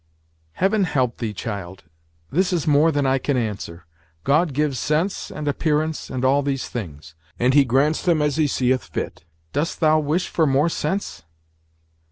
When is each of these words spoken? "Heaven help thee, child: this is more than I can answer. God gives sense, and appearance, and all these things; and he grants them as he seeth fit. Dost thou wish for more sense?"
"Heaven 0.53 0.85
help 0.85 1.19
thee, 1.19 1.31
child: 1.31 1.83
this 2.31 2.51
is 2.51 2.65
more 2.65 2.91
than 2.91 3.05
I 3.05 3.19
can 3.19 3.37
answer. 3.37 3.85
God 4.23 4.51
gives 4.51 4.79
sense, 4.79 5.29
and 5.29 5.47
appearance, 5.47 6.09
and 6.09 6.25
all 6.25 6.41
these 6.41 6.67
things; 6.67 7.13
and 7.37 7.53
he 7.53 7.63
grants 7.65 8.01
them 8.01 8.19
as 8.19 8.37
he 8.37 8.47
seeth 8.47 8.85
fit. 8.85 9.25
Dost 9.53 9.79
thou 9.79 9.99
wish 9.99 10.27
for 10.27 10.47
more 10.47 10.69
sense?" 10.69 11.21